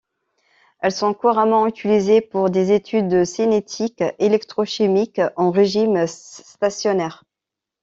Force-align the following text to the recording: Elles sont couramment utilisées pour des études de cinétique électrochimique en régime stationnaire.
Elles 0.79 0.93
sont 0.93 1.13
couramment 1.13 1.67
utilisées 1.67 2.21
pour 2.21 2.49
des 2.49 2.71
études 2.71 3.07
de 3.07 3.23
cinétique 3.23 4.03
électrochimique 4.17 5.21
en 5.35 5.51
régime 5.51 6.07
stationnaire. 6.07 7.23